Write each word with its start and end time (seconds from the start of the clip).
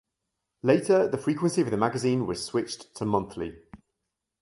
Later 0.63 1.07
the 1.07 1.19
frequency 1.19 1.61
of 1.61 1.69
the 1.69 1.77
magazine 1.77 2.25
was 2.25 2.43
switched 2.43 2.95
to 2.95 3.05
monthly. 3.05 3.59